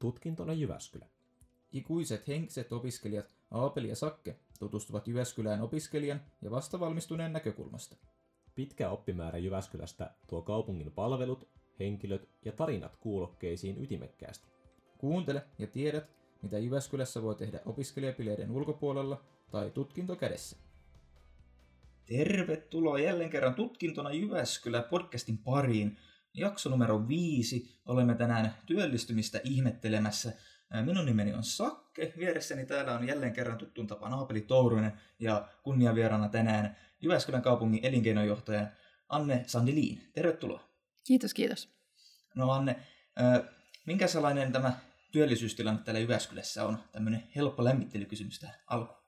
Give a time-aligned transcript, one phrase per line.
[0.00, 1.06] tutkintona Jyväskylä.
[1.72, 7.96] Ikuiset henkiset opiskelijat Aapeli ja Sakke tutustuvat Jyväskylään opiskelijan ja vastavalmistuneen näkökulmasta.
[8.54, 11.48] Pitkä oppimäärä Jyväskylästä tuo kaupungin palvelut,
[11.80, 14.48] henkilöt ja tarinat kuulokkeisiin ytimekkäästi.
[14.98, 16.10] Kuuntele ja tiedät,
[16.42, 20.56] mitä Jyväskylässä voi tehdä opiskelijapileiden ulkopuolella tai tutkinto kädessä.
[22.06, 25.98] Tervetuloa jälleen kerran tutkintona Jyväskylä podcastin pariin.
[26.34, 27.80] Jakso numero viisi.
[27.86, 30.32] Olemme tänään työllistymistä ihmettelemässä.
[30.84, 32.12] Minun nimeni on Sakke.
[32.18, 38.66] Vieressäni täällä on jälleen kerran tuttuun tapaan Aapeli Tourunen ja kunniavierana tänään Jyväskylän kaupungin elinkeinojohtaja
[39.08, 40.10] Anne Sandiliin.
[40.12, 40.68] Tervetuloa.
[41.04, 41.68] Kiitos, kiitos.
[42.34, 42.76] No Anne,
[43.86, 44.72] minkä sellainen tämä
[45.12, 46.78] työllisyystilanne täällä Jyväskylässä on?
[46.92, 48.99] Tämmöinen helppo lämmittelykysymys tähän alkuun.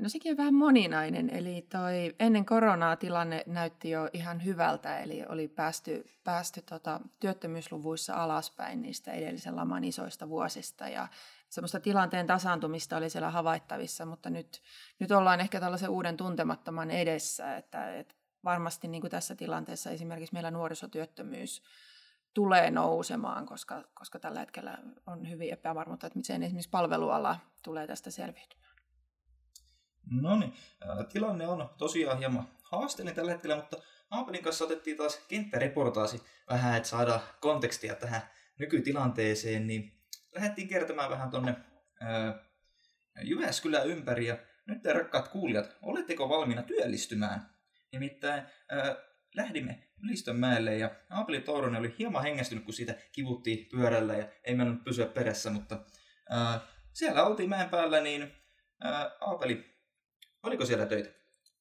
[0.00, 5.24] No sekin on vähän moninainen, eli toi ennen koronaa tilanne näytti jo ihan hyvältä, eli
[5.28, 11.08] oli päästy, päästy tota, työttömyysluvuissa alaspäin niistä edellisen laman isoista vuosista, ja
[11.48, 14.62] semmoista tilanteen tasaantumista oli siellä havaittavissa, mutta nyt,
[14.98, 18.14] nyt ollaan ehkä tällaisen uuden tuntemattoman edessä, että, että
[18.44, 21.62] varmasti niin kuin tässä tilanteessa esimerkiksi meillä nuorisotyöttömyys
[22.34, 28.10] tulee nousemaan, koska, koska tällä hetkellä on hyvin epävarmuutta, että miten esimerkiksi palveluala tulee tästä
[28.10, 28.57] selviytymään.
[30.10, 30.54] No niin,
[31.12, 33.76] tilanne on tosiaan hieman haasteellinen tällä hetkellä, mutta
[34.10, 38.22] Aapelin kanssa otettiin taas kenttäreportaasi vähän, että saada kontekstia tähän
[38.58, 39.92] nykytilanteeseen, niin
[40.34, 41.56] lähdettiin kertomaan vähän tuonne
[43.22, 44.26] Jyväskylän ympäri.
[44.26, 47.50] Ja nyt te rakkaat kuulijat, oletteko valmiina työllistymään?
[47.92, 48.42] Nimittäin
[48.72, 48.96] äh,
[49.34, 54.84] lähdimme Ylistönmäelle ja Aapeli Touronen oli hieman hengästynyt, kun siitä kivuttiin pyörällä ja ei mennyt
[54.84, 55.84] pysyä perässä, mutta
[56.32, 56.60] äh,
[56.92, 58.22] siellä oltiin mäen päällä, niin
[58.84, 59.77] äh, Aapeli,
[60.42, 61.10] oliko siellä töitä?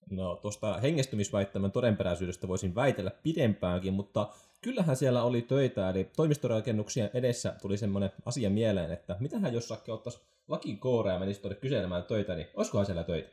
[0.09, 4.29] No tuosta hengästymisväittämän todenperäisyydestä voisin väitellä pidempäänkin, mutta
[4.61, 9.91] kyllähän siellä oli töitä, eli toimistorakennuksien edessä tuli semmoinen asia mieleen, että mitähän jos Sakke
[9.91, 13.29] ottaisi lakin koora ja menisi tuonne kyselemään töitä, niin olisikohan siellä töitä?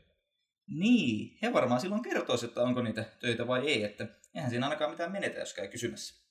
[0.66, 4.90] Niin, he varmaan silloin kertoisi, että onko niitä töitä vai ei, että eihän siinä ainakaan
[4.90, 6.24] mitään menetä, jos käy kysymässä.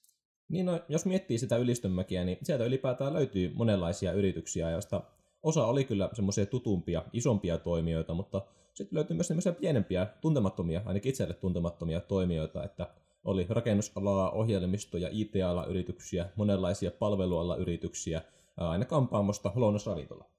[0.49, 5.01] Niin no, jos miettii sitä ylistömäkiä, niin sieltä ylipäätään löytyy monenlaisia yrityksiä, joista
[5.43, 8.41] osa oli kyllä semmoisia tutumpia, isompia toimijoita, mutta
[8.73, 12.87] sitten löytyy myös semmoisia pienempiä, tuntemattomia, ainakin itselle tuntemattomia toimijoita, että
[13.23, 18.21] oli rakennusalaa, ohjelmisto- ja IT-ala yrityksiä, monenlaisia palveluala yrityksiä,
[18.57, 20.29] aina kampaamosta lounasravintola.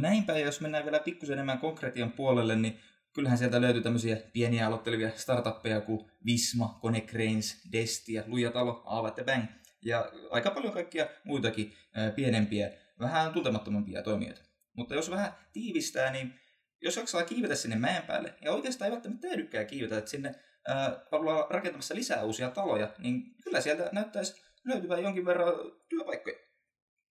[0.00, 2.78] Näinpä, jos mennään vielä pikkusen enemmän konkretian puolelle, niin
[3.12, 9.44] kyllähän sieltä löytyy tämmöisiä pieniä aloittelevia startuppeja kuin Visma, Konecranes, Destia, Luijatalo, Aavat ja Bang.
[9.82, 11.72] Ja aika paljon kaikkia muitakin
[12.16, 14.42] pienempiä, vähän tuntemattomampia toimijoita.
[14.72, 16.34] Mutta jos vähän tiivistää, niin
[16.82, 20.34] jos jaksaa kiivetä sinne mäen päälle, ja oikeastaan ei välttämättä täydykään kiivetä, että sinne
[21.12, 25.54] ollaan rakentamassa lisää uusia taloja, niin kyllä sieltä näyttäisi löytyvän jonkin verran
[25.88, 26.36] työpaikkoja.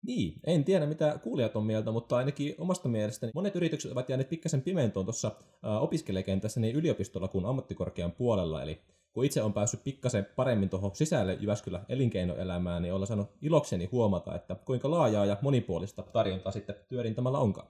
[0.05, 4.29] Niin, en tiedä mitä kuulijat on mieltä, mutta ainakin omasta mielestäni monet yritykset ovat jääneet
[4.29, 5.31] pikkasen pimentoon tuossa
[5.79, 8.81] opiskelijakentässä niin yliopistolla kuin ammattikorkean puolella, eli
[9.13, 14.35] kun itse on päässyt pikkasen paremmin tuohon sisälle Jyväskylä elinkeinoelämään, niin olen saanut ilokseni huomata,
[14.35, 17.67] että kuinka laajaa ja monipuolista tarjontaa sitten työrintamalla onkaan.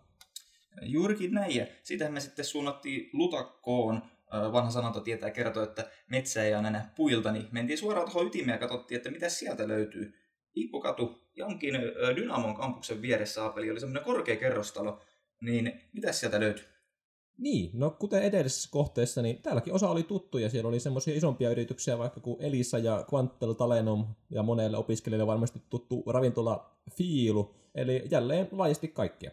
[0.81, 4.01] Juurikin näin, ja sitähän me sitten suunnattiin Lutakkoon,
[4.31, 8.59] vanha sanonta tietää kertoa, että metsä ei aina puilta, niin mentiin suoraan tuohon ytimeen ja
[8.59, 10.13] katsottiin, että mitä sieltä löytyy.
[10.55, 11.73] Hippokatu jonkin
[12.16, 15.01] Dynamon kampuksen vieressä Aapeli oli semmoinen korkea kerrostalo,
[15.41, 16.66] niin mitä sieltä löytyy?
[17.37, 20.49] Niin, no kuten edellisessä kohteessa, niin täälläkin osa oli tuttuja.
[20.49, 25.61] Siellä oli semmoisia isompia yrityksiä vaikka kuin Elisa ja Quantel Talenom ja monelle opiskelijalle varmasti
[25.69, 27.55] tuttu ravintola Fiilu.
[27.75, 29.31] Eli jälleen laajasti kaikkia.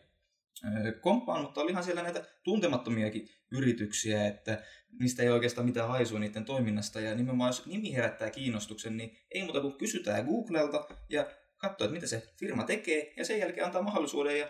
[1.00, 4.62] Komppaan, mutta olihan siellä näitä tuntemattomiakin yrityksiä, että
[5.00, 7.00] mistä ei oikeastaan mitään haisua niiden toiminnasta.
[7.00, 11.26] Ja nimenomaan jos nimi herättää kiinnostuksen, niin ei muuta kuin kysytään Googlelta ja
[11.56, 14.48] katsoa, että mitä se firma tekee, ja sen jälkeen antaa mahdollisuuden ja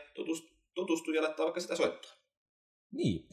[0.75, 2.13] tutustua ja laittaa vaikka sitä soittaa.
[2.93, 3.29] Niin.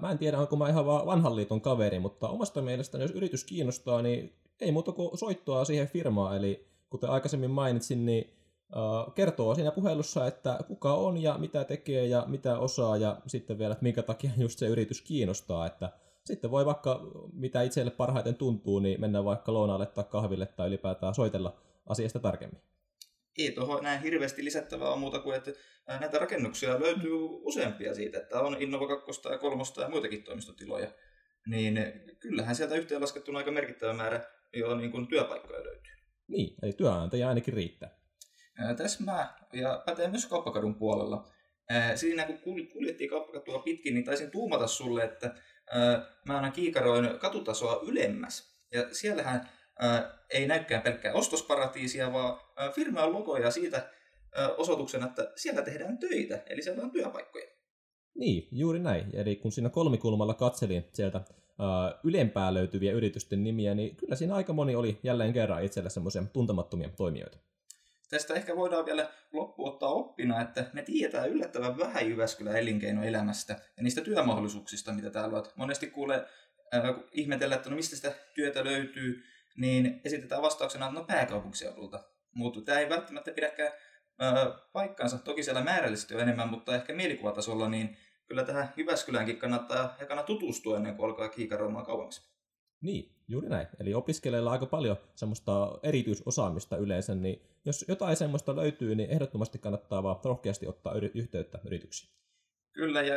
[0.00, 3.44] Mä en tiedä, onko mä ihan vaan vanhan liiton kaveri, mutta omasta mielestäni, jos yritys
[3.44, 6.36] kiinnostaa, niin ei muuta kuin soittoa siihen firmaan.
[6.36, 8.39] Eli kuten aikaisemmin mainitsin, niin
[9.14, 13.72] kertoo siinä puhelussa, että kuka on ja mitä tekee ja mitä osaa ja sitten vielä,
[13.72, 15.66] että minkä takia just se yritys kiinnostaa.
[15.66, 15.92] Että
[16.24, 17.00] sitten voi vaikka,
[17.32, 22.62] mitä itselle parhaiten tuntuu, niin mennä vaikka lounaalle tai kahville tai ylipäätään soitella asiasta tarkemmin
[23.38, 25.50] ei tuohon näin hirveästi lisättävää muuta kuin, että
[26.00, 30.92] näitä rakennuksia löytyy useampia siitä, että on Innova 2 ja 3 ja muitakin toimistotiloja.
[31.46, 31.78] Niin
[32.20, 35.92] kyllähän sieltä yhteenlaskettuna aika merkittävä määrä jo niin kuin työpaikkoja löytyy.
[36.28, 37.99] Niin, eli työnantaja ainakin riittää.
[38.76, 41.28] Tässä mä, ja pätee myös kauppakadun puolella.
[41.94, 42.38] Siinä kun
[42.72, 45.34] kuljettiin kauppakatua pitkin, niin taisin tuumata sulle, että
[46.26, 48.60] mä aina kiikaroin katutasoa ylemmäs.
[48.72, 49.48] Ja siellähän
[50.30, 52.40] ei näykään pelkkää ostosparatiisia, vaan
[52.74, 53.90] firman logo ja siitä
[54.56, 57.46] osoituksena, että siellä tehdään töitä, eli siellä on työpaikkoja.
[58.14, 59.10] Niin, juuri näin.
[59.12, 61.20] Eli kun siinä kolmikulmalla katselin sieltä
[62.04, 66.88] ylempää löytyviä yritysten nimiä, niin kyllä siinä aika moni oli jälleen kerran itselle semmoisia tuntemattomia
[66.96, 67.38] toimijoita.
[68.10, 73.82] Tästä ehkä voidaan vielä loppu ottaa oppina, että me tiedetään yllättävän vähän Jyväskylän elinkeinoelämästä ja
[73.82, 75.44] niistä työmahdollisuuksista, mitä täällä on.
[75.56, 76.26] Monesti kuulee
[76.74, 79.22] äh, ihmetellä, että no mistä sitä työtä löytyy,
[79.56, 82.04] niin esitetään vastauksena, että no pääkaupunkiseudulta.
[82.34, 83.72] Mutta tämä ei välttämättä pidäkään
[84.22, 84.34] äh,
[84.72, 85.18] paikkaansa.
[85.18, 87.96] Toki siellä määrällisesti on enemmän, mutta ehkä mielikuvatasolla, niin
[88.26, 92.30] kyllä tähän Jyväskyläänkin kannattaa ekana tutustua ennen kuin alkaa kiikaroimaan kauemmas.
[92.80, 93.66] Niin, juuri näin.
[93.80, 99.58] Eli opiskelijoilla on aika paljon semmoista erityisosaamista yleensä, niin jos jotain semmoista löytyy, niin ehdottomasti
[99.58, 102.12] kannattaa vaan rohkeasti ottaa yhteyttä yrityksiin.
[102.72, 103.14] Kyllä, ja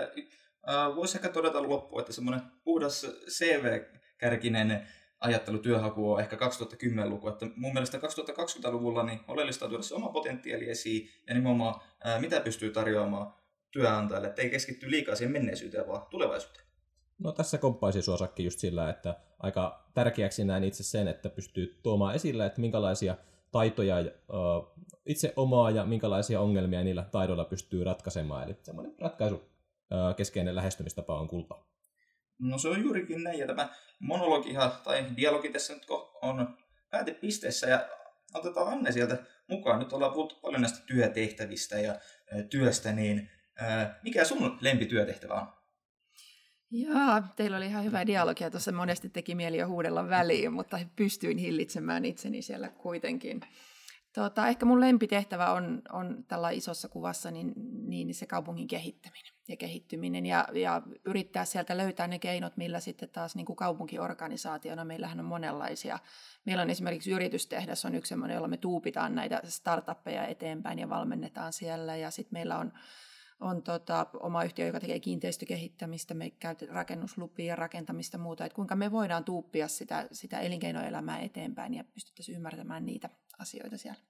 [0.69, 4.88] äh, voisi ehkä todeta loppuun, että semmoinen puhdas CV-kärkinen
[5.19, 7.27] ajattelu työhaku on ehkä 2010-luku.
[7.27, 12.19] Että mun mielestä 2020-luvulla niin oleellista on tuoda se oma potentiaali esiin ja nimenomaan ää,
[12.19, 13.33] mitä pystyy tarjoamaan
[13.71, 16.66] työnantajalle, ettei keskitty liikaa siihen menneisyyteen, vaan tulevaisuuteen.
[17.19, 22.15] No tässä komppaisi suosakki just sillä, että aika tärkeäksi näen itse sen, että pystyy tuomaan
[22.15, 23.18] esille, että minkälaisia
[23.51, 28.44] taitoja uh, itse omaa ja minkälaisia ongelmia niillä taidoilla pystyy ratkaisemaan.
[28.44, 31.56] Eli semmoinen ratkaisu uh, keskeinen lähestymistapa on kulta.
[32.39, 33.69] No se on juurikin näin, ja tämä
[34.00, 35.86] monologihan tai dialogi tässä nyt
[36.21, 36.57] on
[36.89, 37.89] päätepisteessä, ja
[38.33, 39.18] otetaan Anne sieltä
[39.50, 39.80] mukaan.
[39.80, 41.95] Nyt ollaan puhuttu paljon näistä työtehtävistä ja
[42.50, 43.30] työstä, niin
[44.04, 45.48] mikä sun lempityötehtävä on?
[46.75, 48.51] Joo, teillä oli ihan hyvä dialogia.
[48.51, 53.41] Tuossa monesti teki mieli jo huudella väliin, mutta pystyin hillitsemään itseni siellä kuitenkin.
[54.13, 57.53] Tota, ehkä mun lempitehtävä on, on tällä isossa kuvassa niin,
[57.89, 63.09] niin se kaupungin kehittäminen ja kehittyminen ja, ja yrittää sieltä löytää ne keinot, millä sitten
[63.09, 65.99] taas niin kuin kaupunkiorganisaationa meillähän on monenlaisia.
[66.45, 71.53] Meillä on esimerkiksi yritystehdas on yksi sellainen, jolla me tuupitaan näitä startuppeja eteenpäin ja valmennetaan
[71.53, 72.71] siellä ja sitten meillä on
[73.44, 78.75] on tota, oma yhtiö, joka tekee kiinteistökehittämistä, me käytetään rakennuslupia ja rakentamista muuta, että kuinka
[78.75, 83.10] me voidaan tuuppia sitä, sitä elinkeinoelämää eteenpäin ja pystyttäisiin ymmärtämään niitä
[83.40, 84.01] asioita siellä.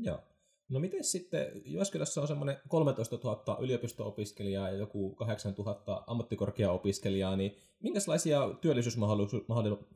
[0.00, 0.20] Joo.
[0.68, 7.56] No miten sitten, Jyväskylässä on semmoinen 13 000 yliopisto-opiskelijaa ja joku 8 000 ammattikorkeaopiskelijaa, niin
[7.80, 8.40] minkälaisia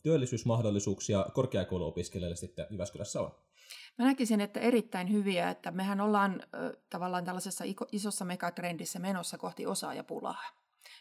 [0.02, 3.31] työllisyysmahdollisuuksia, korkeakouluopiskelijoille sitten Jyväskylässä on?
[3.98, 6.42] Mä näkisin, että erittäin hyviä, että mehän ollaan
[6.90, 10.44] tavallaan tällaisessa isossa megatrendissä menossa kohti osaajapulaa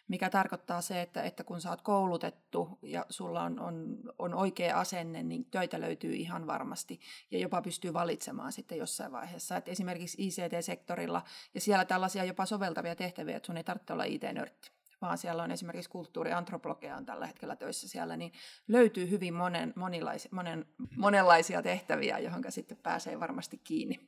[0.07, 4.79] mikä tarkoittaa se, että, että kun sä oot koulutettu ja sulla on, on, on oikea
[4.79, 6.99] asenne, niin töitä löytyy ihan varmasti
[7.31, 9.57] ja jopa pystyy valitsemaan sitten jossain vaiheessa.
[9.57, 11.21] Et esimerkiksi ICT-sektorilla
[11.53, 15.51] ja siellä tällaisia jopa soveltavia tehtäviä, että sun ei tarvitse olla IT-nörtti vaan siellä on
[15.51, 18.31] esimerkiksi kulttuuriantropologia on tällä hetkellä töissä siellä, niin
[18.67, 20.65] löytyy hyvin monen, monilaisia, monen,
[20.97, 23.99] monenlaisia tehtäviä, johon sitten pääsee varmasti kiinni.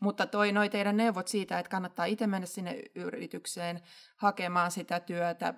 [0.00, 3.80] Mutta toi noi teidän neuvot siitä, että kannattaa itse mennä sinne yritykseen
[4.16, 5.54] hakemaan sitä työtä,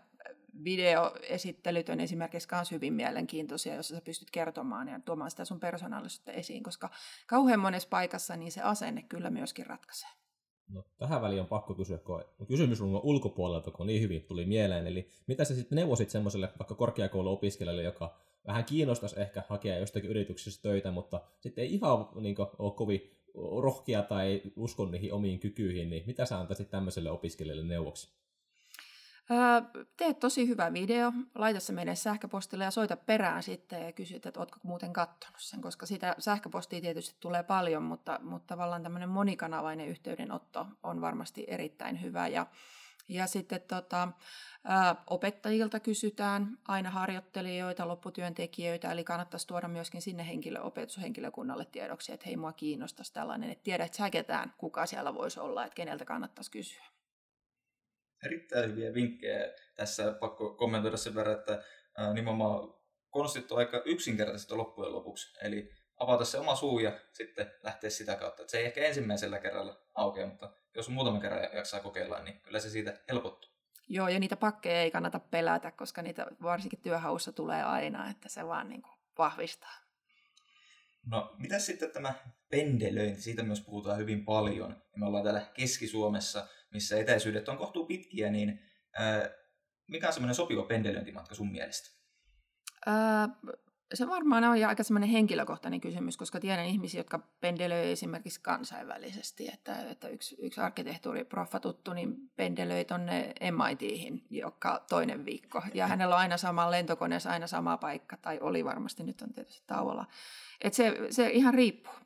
[0.65, 6.33] videoesittelyt on esimerkiksi myös hyvin mielenkiintoisia, jossa sä pystyt kertomaan ja tuomaan sitä sun persoonallisuutta
[6.33, 6.91] esiin, koska
[7.27, 10.11] kauhean monessa paikassa niin se asenne kyllä myöskin ratkaisee.
[10.69, 14.87] No, tähän väliin on pakko kysyä, kun kysymys on ulkopuolelta, kun niin hyvin tuli mieleen.
[14.87, 18.15] Eli mitä sä sitten neuvosit semmoiselle vaikka korkeakouluopiskelijalle, joka
[18.47, 23.11] vähän kiinnostaisi ehkä hakea jostakin yrityksessä töitä, mutta sitten ei ihan niin kuin, ole kovin
[23.63, 28.09] rohkea tai usko niihin omiin kykyihin, niin mitä sä antaisit tämmöiselle opiskelijalle neuvoksi?
[29.97, 34.33] Tee tosi hyvä video, laita se meidän sähköpostille ja soita perään sitten ja kysy, että
[34.37, 39.89] ootko muuten katsonut sen, koska sitä sähköpostia tietysti tulee paljon, mutta, mutta tavallaan tämmöinen monikanavainen
[39.89, 42.29] yhteydenotto on varmasti erittäin hyvä.
[42.29, 42.47] Ja,
[43.09, 44.09] ja sitten tota,
[44.65, 52.27] ää, opettajilta kysytään aina harjoittelijoita, lopputyöntekijöitä, eli kannattaisi tuoda myöskin sinne henkilö, opetushenkilökunnalle tiedoksi, että
[52.27, 56.51] hei, mua kiinnostaisi tällainen, että tiedät sä ketään, kuka siellä voisi olla, että keneltä kannattaisi
[56.51, 56.96] kysyä
[58.27, 59.53] erittäin hyviä vinkkejä.
[59.75, 61.63] Tässä pakko kommentoida sen verran, että
[62.15, 62.75] nimenomaan
[63.11, 65.47] konstit on aika yksinkertaiset loppujen lopuksi.
[65.47, 68.43] Eli avata se oma suu ja sitten lähteä sitä kautta.
[68.43, 72.61] Et se ei ehkä ensimmäisellä kerralla aukea, mutta jos muutama kerran jaksaa kokeilla, niin kyllä
[72.61, 73.51] se siitä helpottuu.
[73.89, 78.47] Joo, ja niitä pakkeja ei kannata pelätä, koska niitä varsinkin työhaussa tulee aina, että se
[78.47, 79.86] vaan niin kuin vahvistaa.
[81.07, 82.15] No, mitä sitten tämä
[82.49, 83.23] pendelöinti?
[83.23, 84.83] Siitä myös puhutaan hyvin paljon.
[84.97, 88.61] Me ollaan täällä Keski-Suomessa missä etäisyydet on kohtuu pitkiä, niin
[88.93, 89.31] ää,
[89.89, 91.91] mikä on semmoinen sopiva pendelöintimatka sun mielestä?
[92.87, 93.29] Ää,
[93.95, 99.49] se varmaan on aika semmoinen henkilökohtainen kysymys, koska tiedän ihmisiä, jotka pendelöi esimerkiksi kansainvälisesti.
[99.53, 105.63] Että, että yksi, yksi arkkitehtuuriproffa tuttu niin pendelöi tuonne MITihin joka toinen viikko.
[105.75, 109.63] Ja hänellä on aina sama lentokoneessa, aina sama paikka, tai oli varmasti, nyt on tietysti
[109.67, 110.07] tauolla.
[110.61, 112.06] Että se, se ihan riippuu.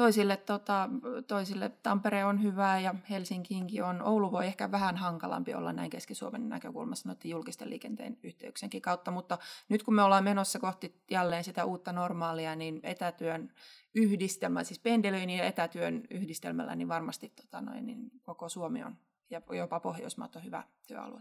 [0.00, 0.88] Toisille, tota,
[1.26, 4.02] toisille Tampere on hyvä ja Helsinkiinkin on.
[4.02, 9.38] Oulu voi ehkä vähän hankalampi olla näin Keski-Suomen näkökulmassa noiden julkisten liikenteen yhteyksienkin kautta, mutta
[9.68, 13.52] nyt kun me ollaan menossa kohti jälleen sitä uutta normaalia, niin etätyön
[13.94, 18.96] yhdistelmä, siis pendelöinnin ja etätyön yhdistelmällä, niin varmasti tota noin, niin koko Suomi on
[19.30, 21.20] ja jopa Pohjoismaat on hyvä työalue.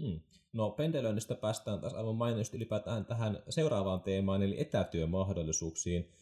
[0.00, 0.20] Hmm.
[0.52, 6.12] No pendelöinnistä päästään taas aivan mainiosti ylipäätään tähän seuraavaan teemaan, eli etätyömahdollisuuksiin.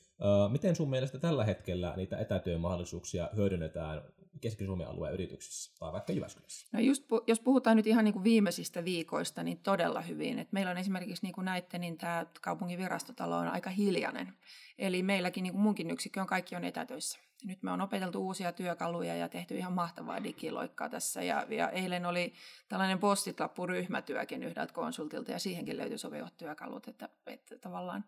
[0.52, 4.02] Miten sun mielestä tällä hetkellä niitä etätyömahdollisuuksia hyödynnetään
[4.40, 6.68] Keski-Suomen alueen yrityksissä tai vaikka Jyväskylässä?
[6.72, 10.38] No just, jos puhutaan nyt ihan niin kuin viimeisistä viikoista, niin todella hyvin.
[10.38, 14.32] Et meillä on esimerkiksi, niin kuin näitte, niin tämä kaupungin virastotalo on aika hiljainen.
[14.78, 17.18] Eli meilläkin, niin kuin munkin yksikkö on, kaikki on etätöissä.
[17.44, 21.22] Nyt me on opeteltu uusia työkaluja ja tehty ihan mahtavaa digiloikkaa tässä.
[21.22, 22.32] Ja, ja eilen oli
[22.68, 26.88] tällainen postitlappu-ryhmätyökin yhdeltä konsultilta ja siihenkin löytyi sopivat työkalut.
[26.88, 28.04] Että, että tavallaan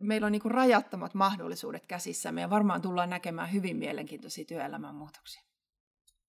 [0.00, 5.42] meillä on niin kuin rajattomat mahdollisuudet käsissämme ja varmaan tullaan näkemään hyvin mielenkiintoisia työelämän muutoksia.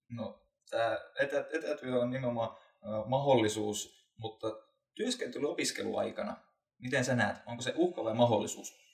[0.09, 2.57] No, tämä etä, etätyö on nimenomaan
[3.05, 4.47] mahdollisuus, mutta
[4.95, 6.37] työskentely opiskeluaikana,
[6.79, 8.84] miten sä näet, onko se uhka vai mahdollisuus?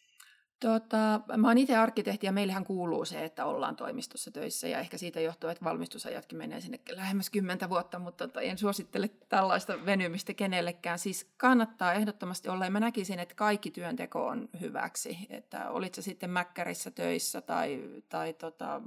[0.61, 4.97] Tota, mä oon itse arkkitehti ja meillähän kuuluu se, että ollaan toimistossa töissä ja ehkä
[4.97, 10.33] siitä johtuu, että valmistusajatkin menee sinne lähemmäs kymmentä vuotta, mutta tota, en suosittele tällaista venymistä
[10.33, 10.99] kenellekään.
[10.99, 12.65] Siis kannattaa ehdottomasti olla.
[12.65, 17.83] Ja mä näkisin, että kaikki työnteko on hyväksi, että olit se sitten mäkkärissä töissä tai,
[18.09, 18.81] tai tota,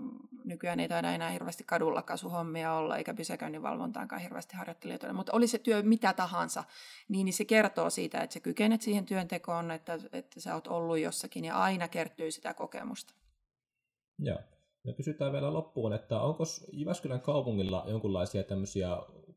[0.45, 5.59] nykyään ei taida enää hirveästi kadulla kasuhommia olla eikä pysäköinninvalvontaankaan hirveästi harjoittelijoita, mutta oli se
[5.59, 6.65] työ mitä tahansa,
[7.09, 10.99] niin, niin se kertoo siitä, että sä kykenet siihen työntekoon, että, että sä oot ollut
[10.99, 13.15] jossakin ja aina kertyy sitä kokemusta.
[14.19, 14.39] Joo.
[14.85, 18.89] Me kysytään vielä loppuun, että onko Jyväskylän kaupungilla jonkinlaisia tämmöisiä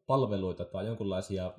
[0.07, 1.53] palveluita tai jonkinlaisia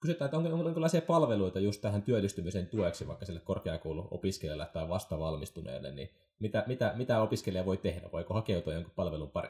[0.00, 6.10] kysytään, että onko jonkinlaisia palveluita just tähän työllistymisen tueksi vaikka sille korkeakouluopiskelijalle tai vastavalmistuneelle, niin
[6.38, 8.12] mitä, mitä, mitä opiskelija voi tehdä?
[8.12, 9.48] Voiko hakeutua jonkun palvelun pari?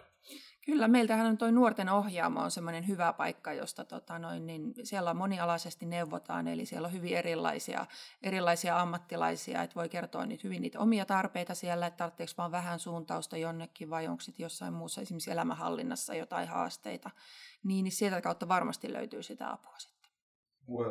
[0.69, 5.15] Kyllä, meiltähän on tuo nuorten ohjaamo on semmoinen hyvä paikka, josta tota noin, niin siellä
[5.15, 7.87] monialaisesti neuvotaan, eli siellä on hyvin erilaisia,
[8.23, 12.79] erilaisia ammattilaisia, että voi kertoa niitä hyvin niitä omia tarpeita siellä, että tarvitseeko vaan vähän
[12.79, 17.11] suuntausta jonnekin vai onko sitten jossain muussa, esimerkiksi elämänhallinnassa jotain haasteita,
[17.65, 20.11] niin, niin sieltä kautta varmasti löytyy sitä apua sitten.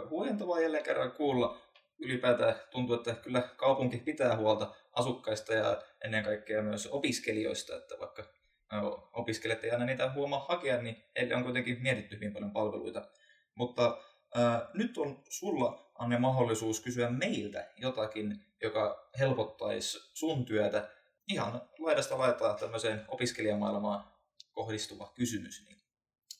[0.09, 1.61] Huojentavaa jälleen kerran kuulla.
[1.99, 8.36] Ylipäätään tuntuu, että kyllä kaupunki pitää huolta asukkaista ja ennen kaikkea myös opiskelijoista, että vaikka
[9.13, 13.09] opiskelijat ei aina niitä huomaa hakea, niin heille on kuitenkin mietitty hyvin paljon palveluita.
[13.55, 13.97] Mutta
[14.35, 20.89] ää, nyt on sulla, Anne, mahdollisuus kysyä meiltä jotakin, joka helpottaisi sun työtä
[21.27, 24.11] ihan laidasta laitaa tämmöiseen opiskelijamaailmaan
[24.51, 25.77] kohdistuva kysymys, niin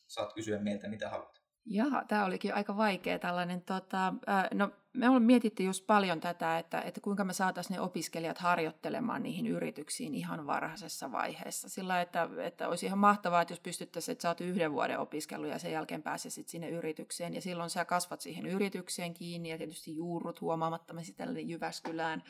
[0.08, 1.42] saat kysyä meiltä mitä haluat.
[1.70, 3.62] Jaha, tämä olikin aika vaikea tällainen.
[3.62, 4.14] Tota,
[4.54, 9.24] no, me ollaan mietitty just paljon tätä, että, että kuinka me saataisiin ne opiskelijat harjoittelemaan
[9.24, 11.70] niihin yrityksiin ihan varhaisessa vaiheessa.
[11.70, 15.60] Sillä, että, että olisi ihan mahtavaa, että jos pystyttäisiin, että oot yhden vuoden opiskelu ja
[15.60, 17.34] sen jälkeen pääsisit sinne yritykseen.
[17.34, 21.02] Ja silloin sä kasvat siihen yritykseen kiinni ja tietysti juurrut huomaamatta me
[21.42, 22.24] Jyväskylään,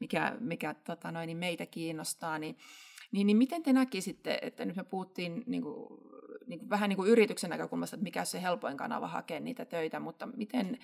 [0.00, 2.38] mikä, mikä tota noin, niin meitä kiinnostaa.
[2.38, 2.56] Niin,
[3.12, 6.00] niin, niin miten te näkisitte, että nyt me puhuttiin niin kuin,
[6.46, 9.64] niin kuin, vähän niin kuin yrityksen näkökulmasta, että mikä on se helpoin kanava hakea niitä
[9.64, 10.78] töitä, mutta miten,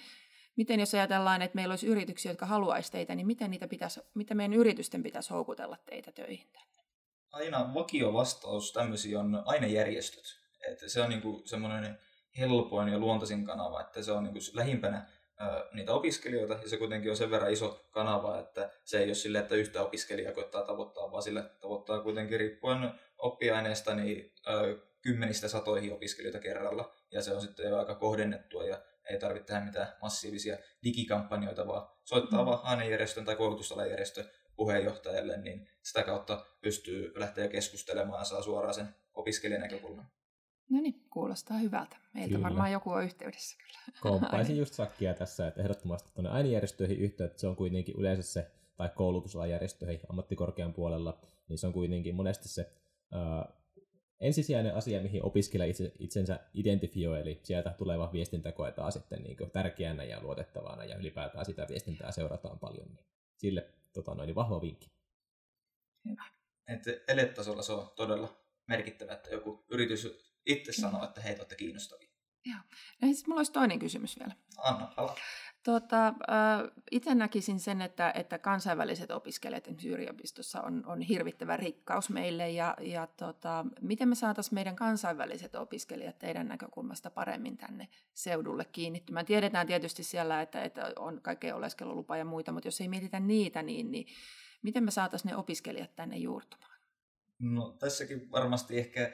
[0.57, 4.37] miten jos ajatellaan, että meillä olisi yrityksiä, jotka haluaisi teitä, niin miten, niitä pitäisi, miten
[4.37, 6.85] meidän yritysten pitäisi houkutella teitä töihin tänne?
[7.33, 10.25] Aina vakio vastaus tämmöisiä on aina järjestöt.
[10.73, 11.99] Että se on niin semmoinen
[12.39, 15.09] helpoin ja luontaisin kanava, että se on niin lähimpänä
[15.73, 19.39] niitä opiskelijoita, ja se kuitenkin on sen verran iso kanava, että se ei ole sille,
[19.39, 24.33] että yhtä opiskelijaa koittaa tavoittaa, vaan sille tavoittaa kuitenkin riippuen oppiaineesta niin
[25.03, 29.65] kymmenistä satoihin opiskelijoita kerralla, ja se on sitten jo aika kohdennettua, ja ei tarvitse tehdä
[29.65, 32.47] mitään massiivisia digikampanjoita, vaan soittaa mm.
[32.47, 38.89] vaan ainejärjestön tai koulutusalajärjestön puheenjohtajalle, niin sitä kautta pystyy lähteä keskustelemaan ja saa suoraan sen
[39.15, 40.11] opiskelijan näkökulman.
[40.71, 41.97] No niin, kuulostaa hyvältä.
[42.15, 42.45] Meiltä kyllä.
[42.45, 43.79] varmaan joku on yhteydessä kyllä.
[44.11, 48.91] Komppaisin just sakkia tässä, että ehdottomasti tuonne ainejärjestöihin yhteyttä, se on kuitenkin yleensä se, tai
[48.95, 52.73] koulutusalajärjestöihin ammattikorkean puolella, niin se on kuitenkin monesti se
[53.15, 53.61] uh,
[54.21, 60.05] ensisijainen asia, mihin opiskelija itse, itsensä identifioi, eli sieltä tuleva viestintä koetaan sitten niin tärkeänä
[60.05, 64.91] ja luotettavana, ja ylipäätään sitä viestintää seurataan paljon, niin sille tota noin, niin vahva vinkki.
[66.09, 66.25] Hyvä.
[66.69, 68.37] Että eletasolla se on todella
[68.67, 72.09] merkittävä, että joku yritys itse sanoo, että heitä olette kiinnostavia.
[72.45, 72.59] Joo.
[73.03, 74.35] No, siis mulla olisi toinen kysymys vielä.
[74.59, 75.17] Anna, ala.
[75.63, 76.15] Tota,
[76.91, 83.07] itse näkisin sen, että, että kansainväliset opiskelijat yliopistossa on, on hirvittävä rikkaus meille ja, ja
[83.07, 89.27] tota, miten me saataisiin meidän kansainväliset opiskelijat teidän näkökulmasta paremmin tänne seudulle kiinnittymään.
[89.27, 93.63] Tiedetään tietysti siellä, että, että on kaikkea oleskelulupa ja muita, mutta jos ei mietitä niitä,
[93.63, 94.07] niin, niin
[94.63, 96.81] Miten me saataisiin ne opiskelijat tänne juurtumaan?
[97.39, 99.13] No tässäkin varmasti ehkä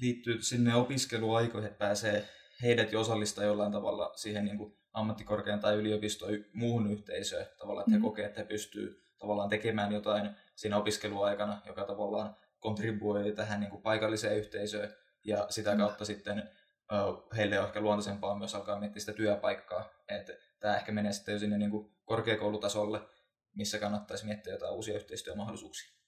[0.00, 2.28] liittyy sinne opiskeluaikoihin, että pääsee
[2.62, 7.92] heidät jo osallistaa jollain tavalla siihen niin kuin ammattikorkean tai yliopiston muuhun yhteisöön, tavallaan, että
[7.92, 8.02] he mm.
[8.02, 13.82] kokee, että he pystyy tavallaan tekemään jotain siinä opiskeluaikana, joka tavallaan kontribuoi tähän niin kuin
[13.82, 15.78] paikalliseen yhteisöön, ja sitä mm.
[15.78, 16.50] kautta sitten
[17.36, 21.38] heille on ehkä luontaisempaa myös alkaa miettiä sitä työpaikkaa, että tämä ehkä menee sitten jo
[21.38, 23.00] sinne niin kuin korkeakoulutasolle,
[23.54, 25.99] missä kannattaisi miettiä jotain uusia yhteistyömahdollisuuksia.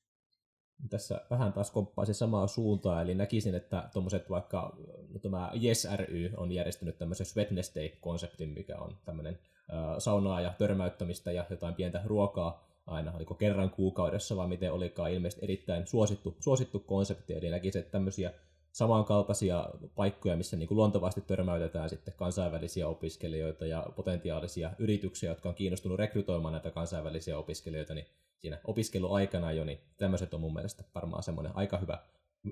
[0.91, 4.76] Tässä vähän taas komppaisi samaa suuntaa, eli näkisin, että tuommoiset vaikka
[5.12, 9.38] no tämä Yes ry on järjestänyt tämmöisen Sweetness Day-konseptin, mikä on tämmöinen
[9.73, 15.11] äh, saunaa ja törmäyttämistä ja jotain pientä ruokaa aina, oliko kerran kuukaudessa vai miten olikaan
[15.11, 18.33] ilmeisesti erittäin suosittu, suosittu konsepti, eli näkisin, että tämmöisiä
[18.73, 25.55] samankaltaisia paikkoja, missä niin kuin luontevasti törmäytetään sitten kansainvälisiä opiskelijoita ja potentiaalisia yrityksiä, jotka on
[25.55, 28.07] kiinnostunut rekrytoimaan näitä kansainvälisiä opiskelijoita, niin
[28.42, 31.99] siinä opiskeluaikana jo, niin tämmöiset on mun mielestä varmaan semmoinen aika hyvä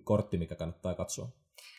[0.04, 1.28] kortti, mikä kannattaa katsoa.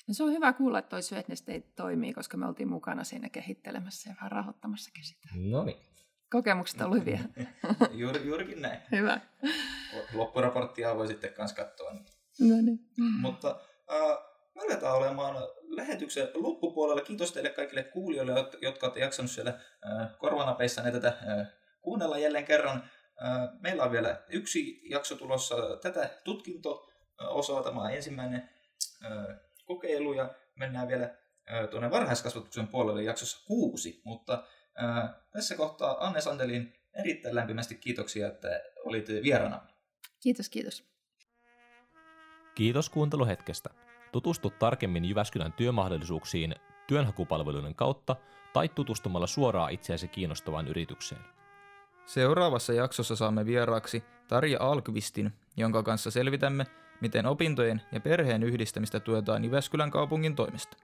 [0.07, 4.09] No se on hyvä kuulla, että toi Sweetness toimii, koska me oltiin mukana siinä kehittelemässä
[4.09, 5.29] ja vähän rahoittamassakin sitä.
[5.35, 5.77] No niin.
[6.31, 7.19] Kokemukset on hyviä.
[8.01, 8.79] Juuri, juurikin näin.
[8.91, 9.21] Hyvä.
[10.13, 11.93] Loppuraporttia voi sitten myös katsoa.
[12.39, 12.79] No niin.
[13.21, 13.59] Mutta
[13.91, 14.17] äh,
[14.55, 15.35] me aletaan olemaan
[15.69, 17.01] lähetyksen loppupuolella.
[17.01, 19.53] Kiitos teille kaikille kuulijoille, jotka olette jaksanut siellä
[19.85, 21.47] äh, korvanapeissanne tätä äh,
[21.81, 22.83] kuunnella jälleen kerran.
[23.23, 28.49] Äh, meillä on vielä yksi jakso tulossa tätä tutkinto-osaa, tämä on ensimmäinen
[29.05, 29.35] äh,
[29.65, 34.43] kokeilu ja mennään vielä äh, tuonne varhaiskasvatuksen puolelle jaksossa kuusi, mutta
[35.31, 39.67] tässä kohtaa Anne Sandelin erittäin lämpimästi kiitoksia, että olit vieraana.
[40.23, 40.91] Kiitos, kiitos.
[42.55, 43.69] Kiitos kuunteluhetkestä.
[44.11, 46.55] Tutustu tarkemmin Jyväskylän työmahdollisuuksiin
[46.87, 48.15] työnhakupalveluiden kautta
[48.53, 51.21] tai tutustumalla suoraan itseäsi kiinnostavaan yritykseen.
[52.11, 56.65] Seuraavassa jaksossa saamme vieraaksi Tarja Alkvistin, jonka kanssa selvitämme,
[57.01, 60.77] miten opintojen ja perheen yhdistämistä tuetaan Jyväskylän kaupungin toimesta.